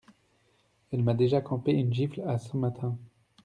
[0.91, 2.97] Elle m’a déjà campé une gifle à ce matin.